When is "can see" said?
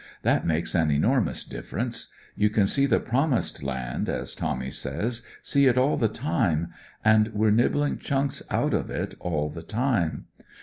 2.49-2.87